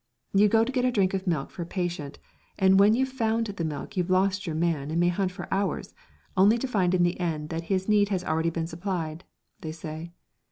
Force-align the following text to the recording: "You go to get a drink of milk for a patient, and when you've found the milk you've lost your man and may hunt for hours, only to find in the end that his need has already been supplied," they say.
"You 0.33 0.47
go 0.49 0.63
to 0.63 0.71
get 0.71 0.83
a 0.83 0.91
drink 0.91 1.13
of 1.13 1.27
milk 1.27 1.51
for 1.51 1.61
a 1.61 1.65
patient, 1.67 2.17
and 2.57 2.79
when 2.79 2.95
you've 2.95 3.09
found 3.09 3.45
the 3.45 3.63
milk 3.63 3.95
you've 3.95 4.09
lost 4.09 4.47
your 4.47 4.55
man 4.55 4.89
and 4.89 4.99
may 4.99 5.09
hunt 5.09 5.31
for 5.31 5.47
hours, 5.53 5.93
only 6.35 6.57
to 6.57 6.67
find 6.67 6.95
in 6.95 7.03
the 7.03 7.19
end 7.19 7.49
that 7.49 7.65
his 7.65 7.87
need 7.87 8.09
has 8.09 8.23
already 8.23 8.49
been 8.49 8.65
supplied," 8.65 9.25
they 9.59 9.71
say. 9.71 10.11